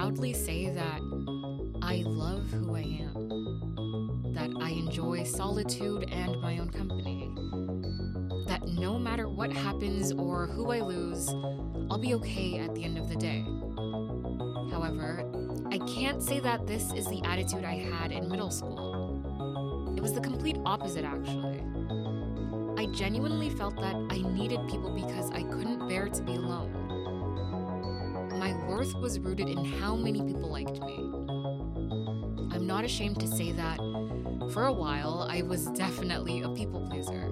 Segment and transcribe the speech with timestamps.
[0.00, 1.02] proudly say that
[1.82, 7.30] I love who I am, that I enjoy solitude and my own company,
[8.46, 11.28] that no matter what happens or who I lose,
[11.90, 13.44] I'll be okay at the end of the day.
[14.72, 15.22] However,
[15.70, 19.92] I can't say that this is the attitude I had in middle school.
[19.98, 21.62] It was the complete opposite, actually.
[22.78, 25.42] I genuinely felt that I needed people because I
[28.80, 30.96] worth was rooted in how many people liked me.
[32.50, 33.76] I'm not ashamed to say that
[34.54, 37.26] for a while I was definitely a people pleaser.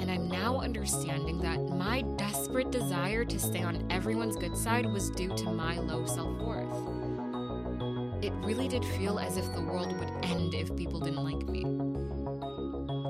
[0.00, 5.10] And I'm now understanding that my desperate desire to stay on everyone's good side was
[5.10, 8.24] due to my low self worth.
[8.24, 11.60] It really did feel as if the world would end if people didn't like me.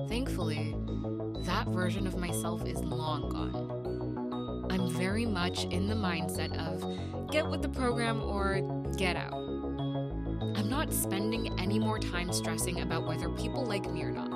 [0.09, 0.75] Thankfully,
[1.45, 3.72] that version of myself is long gone.
[4.73, 8.63] I'm very much in the mindset of get with the program or
[8.97, 9.35] get out.
[9.35, 14.33] I'm not spending any more time stressing about whether people like me or not.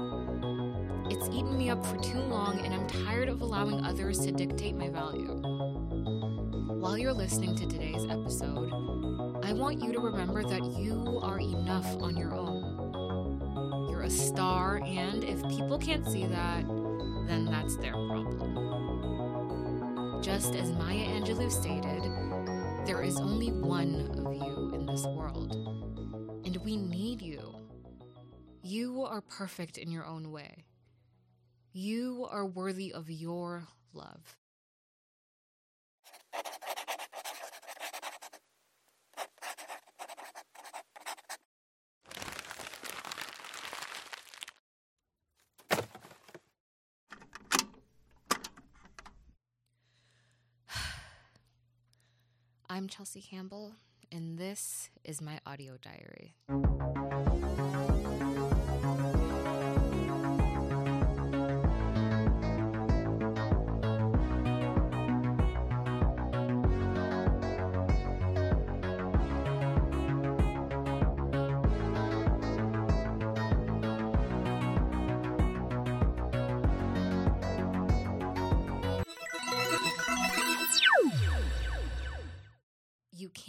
[1.11, 4.77] It's eaten me up for too long, and I'm tired of allowing others to dictate
[4.77, 5.41] my value.
[6.81, 8.71] While you're listening to today's episode,
[9.43, 13.89] I want you to remember that you are enough on your own.
[13.89, 16.67] You're a star, and if people can't see that,
[17.27, 18.66] then that's their problem.
[20.27, 22.02] Just as Maya Angelou stated,
[22.84, 25.55] there is only one of you in this world,
[26.44, 27.55] and we need you.
[28.60, 30.64] You are perfect in your own way.
[31.72, 34.36] You are worthy of your love.
[52.76, 53.72] I'm Chelsea Campbell,
[54.12, 56.34] and this is my audio diary.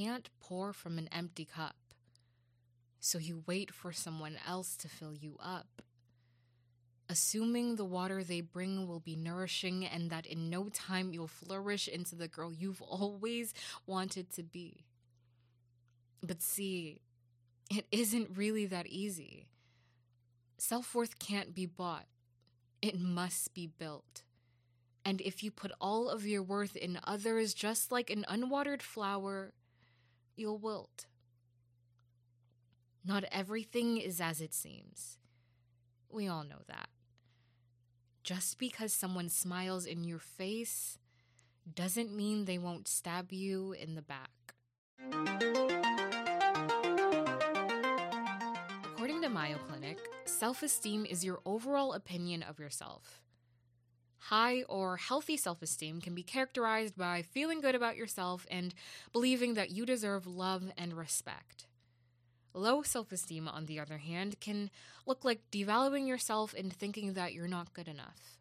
[0.08, 1.76] Can't pour from an empty cup,
[3.00, 5.82] so you wait for someone else to fill you up.
[7.10, 11.90] Assuming the water they bring will be nourishing and that in no time you'll flourish
[11.90, 13.54] into the girl you've always
[13.86, 14.86] wanted to be.
[16.24, 17.02] But see,
[17.70, 19.48] it isn't really that easy.
[20.58, 22.06] Self worth can't be bought,
[22.82, 24.24] it must be built.
[25.04, 29.52] And if you put all of your worth in others, just like an unwatered flower,
[30.38, 31.06] you'll wilt.
[33.06, 35.18] Not everything is as it seems.
[36.10, 36.90] We all know that.
[38.24, 40.98] Just because someone smiles in your face
[41.74, 44.32] doesn't mean they won't stab you in the back.
[48.84, 53.22] According to Mayo Clinic, self esteem is your overall opinion of yourself.
[54.28, 58.74] High or healthy self esteem can be characterized by feeling good about yourself and
[59.14, 61.66] believing that you deserve love and respect.
[62.54, 64.70] Low self esteem, on the other hand, can
[65.06, 68.38] look like devaluing yourself and thinking that you're not good enough.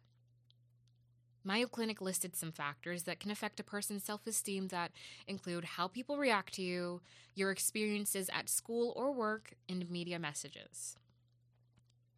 [1.45, 4.91] Mayo Clinic listed some factors that can affect a person's self esteem that
[5.25, 6.99] include how people react to you,
[7.33, 10.97] your experiences at school or work, and media messages.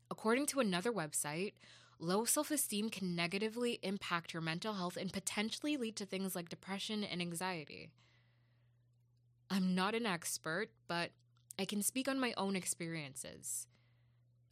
[0.10, 1.54] According to another website,
[2.00, 6.50] low self esteem can negatively impact your mental health and potentially lead to things like
[6.50, 7.92] depression and anxiety.
[9.50, 11.12] I'm not an expert, but
[11.58, 13.68] I can speak on my own experiences.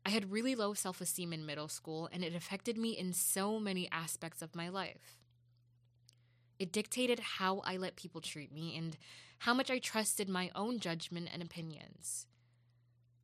[0.05, 3.59] I had really low self esteem in middle school, and it affected me in so
[3.59, 5.17] many aspects of my life.
[6.59, 8.97] It dictated how I let people treat me and
[9.39, 12.25] how much I trusted my own judgment and opinions.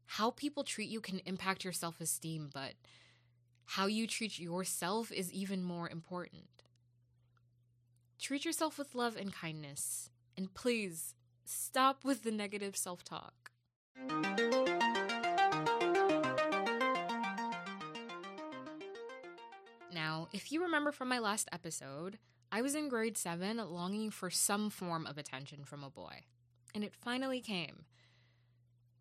[0.06, 2.74] How people treat you can impact your self esteem, but
[3.66, 6.64] how you treat yourself is even more important.
[8.20, 13.52] Treat yourself with love and kindness, and please stop with the negative self talk.
[19.92, 22.18] Now, if you remember from my last episode,
[22.52, 26.26] I was in grade 7 longing for some form of attention from a boy,
[26.74, 27.86] and it finally came.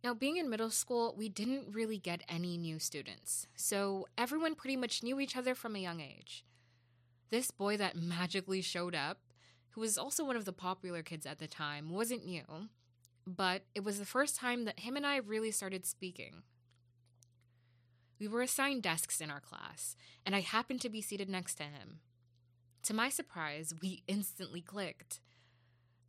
[0.05, 4.77] Now, being in middle school, we didn't really get any new students, so everyone pretty
[4.77, 6.45] much knew each other from a young age.
[7.31, 9.19] This boy that magically showed up,
[9.71, 12.69] who was also one of the popular kids at the time, wasn't new.
[13.27, 16.43] but it was the first time that him and I really started speaking.
[18.19, 21.65] We were assigned desks in our class, and I happened to be seated next to
[21.65, 22.01] him.
[22.85, 25.21] To my surprise, we instantly clicked.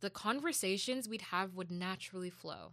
[0.00, 2.72] The conversations we'd have would naturally flow.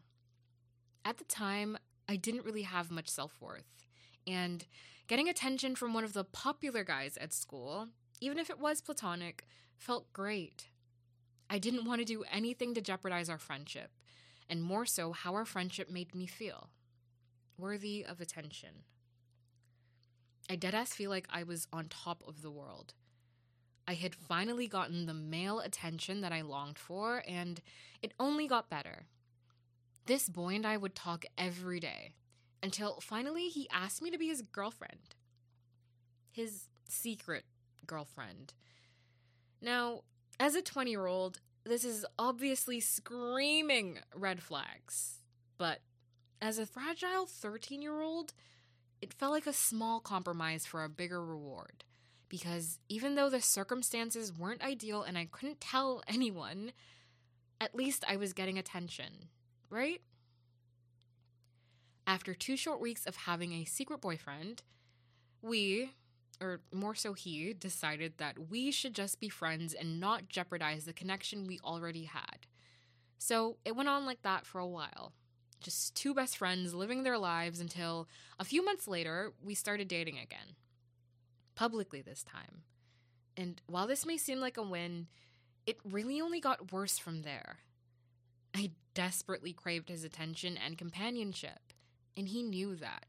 [1.04, 1.78] At the time,
[2.08, 3.86] I didn't really have much self worth,
[4.28, 4.66] and
[5.08, 7.88] getting attention from one of the popular guys at school,
[8.20, 9.46] even if it was platonic,
[9.78, 10.68] felt great.
[11.50, 13.92] I didn't want to do anything to jeopardize our friendship,
[14.50, 16.70] and more so how our friendship made me feel
[17.58, 18.84] worthy of attention.
[20.50, 22.94] I deadass feel like I was on top of the world.
[23.88, 27.62] I had finally gotten the male attention that I longed for, and
[28.02, 29.08] it only got better.
[30.06, 32.14] This boy and I would talk every day
[32.64, 35.16] until finally he asked me to be his girlfriend.
[36.32, 37.46] His secret
[37.86, 38.54] girlfriend.
[39.62, 40.02] Now,
[40.40, 45.20] as a 20 year old, this is obviously screaming red flags.
[45.58, 45.80] But
[46.42, 48.34] as a fragile 13 year old,
[49.02, 51.84] it felt like a small compromise for a bigger reward.
[52.30, 56.72] Because even though the circumstances weren't ideal and I couldn't tell anyone,
[57.60, 59.28] at least I was getting attention,
[59.72, 60.02] right?
[62.06, 64.64] After two short weeks of having a secret boyfriend,
[65.42, 65.92] we,
[66.42, 70.94] or more so he, decided that we should just be friends and not jeopardize the
[70.94, 72.46] connection we already had.
[73.18, 75.14] So it went on like that for a while.
[75.62, 78.10] Just two best friends living their lives until
[78.40, 80.56] a few months later, we started dating again.
[81.56, 82.64] Publicly this time.
[83.38, 85.08] And while this may seem like a win,
[85.66, 87.60] it really only got worse from there.
[88.56, 91.74] I desperately craved his attention and companionship,
[92.16, 93.06] and he knew that.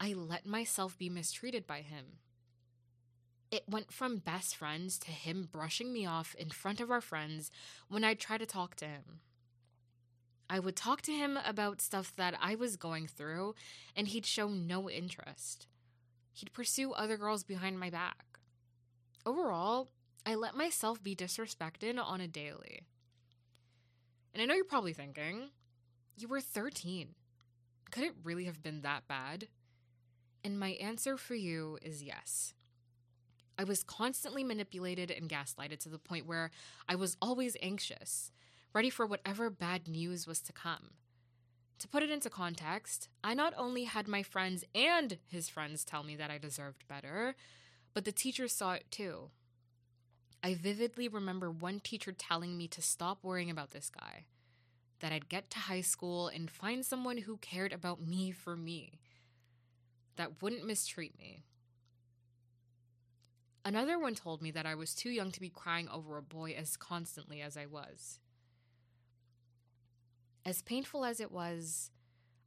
[0.00, 2.18] I let myself be mistreated by him.
[3.50, 7.50] It went from best friends to him brushing me off in front of our friends
[7.88, 9.20] when I'd try to talk to him.
[10.50, 13.54] I would talk to him about stuff that I was going through,
[13.96, 15.66] and he'd show no interest.
[16.32, 18.38] He'd pursue other girls behind my back.
[19.26, 19.88] Overall,
[20.24, 22.82] I let myself be disrespected on a daily.
[24.38, 25.50] And I know you're probably thinking,
[26.16, 27.08] you were 13.
[27.90, 29.48] Could it really have been that bad?
[30.44, 32.54] And my answer for you is yes.
[33.58, 36.52] I was constantly manipulated and gaslighted to the point where
[36.88, 38.30] I was always anxious,
[38.72, 40.90] ready for whatever bad news was to come.
[41.80, 46.04] To put it into context, I not only had my friends and his friends tell
[46.04, 47.34] me that I deserved better,
[47.92, 49.30] but the teachers saw it too.
[50.42, 54.26] I vividly remember one teacher telling me to stop worrying about this guy,
[55.00, 59.00] that I'd get to high school and find someone who cared about me for me
[60.16, 61.42] that wouldn't mistreat me.
[63.64, 66.52] Another one told me that I was too young to be crying over a boy
[66.52, 68.18] as constantly as I was.
[70.44, 71.90] As painful as it was,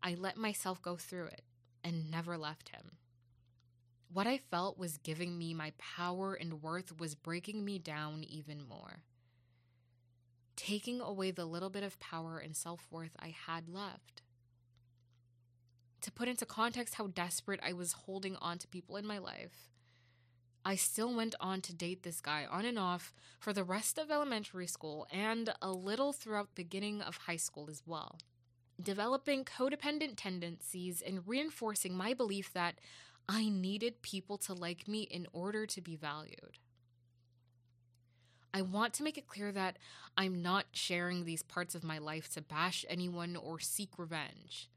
[0.01, 1.43] I let myself go through it
[1.83, 2.97] and never left him.
[4.11, 8.67] What I felt was giving me my power and worth was breaking me down even
[8.67, 9.03] more.
[10.55, 14.21] Taking away the little bit of power and self worth I had left
[16.01, 19.69] to put into context how desperate I was holding on to people in my life,
[20.65, 24.11] I still went on to date this guy on and off for the rest of
[24.11, 28.19] elementary school and a little throughout the beginning of high school as well,
[28.81, 32.75] developing codependent tendencies and reinforcing my belief that
[33.27, 36.59] I needed people to like me in order to be valued.
[38.53, 39.77] I want to make it clear that
[40.17, 44.69] I'm not sharing these parts of my life to bash anyone or seek revenge.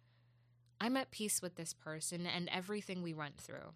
[0.80, 3.74] I'm at peace with this person and everything we went through.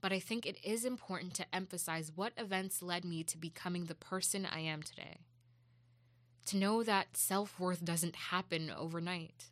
[0.00, 3.94] But I think it is important to emphasize what events led me to becoming the
[3.94, 5.18] person I am today.
[6.46, 9.46] To know that self worth doesn't happen overnight.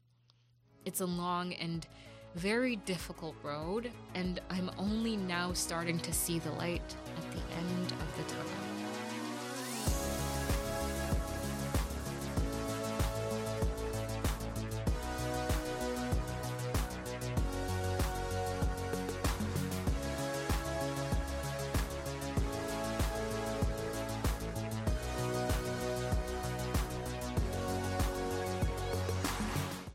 [0.84, 1.86] It's a long and
[2.34, 7.92] very difficult road, and I'm only now starting to see the light at the end
[7.92, 8.16] of